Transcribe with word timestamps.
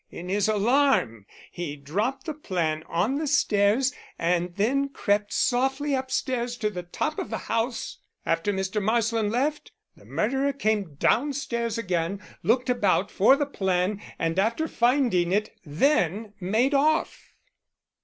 In 0.09 0.29
his 0.29 0.47
alarm 0.47 1.27
he 1.51 1.75
dropped 1.75 2.25
the 2.25 2.33
plan 2.33 2.81
on 2.87 3.19
the 3.19 3.27
stairs 3.27 3.93
and 4.17 4.55
then 4.55 4.89
crept 4.89 5.31
softly 5.31 5.93
upstairs 5.93 6.57
to 6.57 6.71
the 6.71 6.81
top 6.81 7.19
of 7.19 7.29
the 7.29 7.37
house. 7.37 7.99
After 8.25 8.51
Mr. 8.51 8.81
Marsland 8.81 9.31
left, 9.31 9.71
the 9.95 10.05
murderer 10.05 10.53
came 10.53 10.95
downstairs 10.95 11.77
again, 11.77 12.19
looked 12.41 12.67
about 12.67 13.11
for 13.11 13.35
the 13.35 13.45
plan, 13.45 14.01
and 14.17 14.39
after 14.39 14.67
finding 14.67 15.31
it 15.31 15.51
then 15.63 16.33
made 16.39 16.73
off." 16.73 17.35